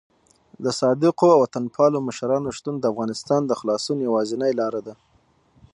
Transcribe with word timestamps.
د 0.63 0.65
صادقو 0.79 1.27
او 1.35 1.39
وطن 1.43 1.65
پالو 1.75 2.05
مشرانو 2.07 2.55
شتون 2.57 2.75
د 2.79 2.83
افغانستان 2.93 3.41
د 3.45 3.51
خلاصون 3.59 3.97
یوازینۍ 4.07 4.51
لاره 4.59 4.81
ده. 4.87 4.93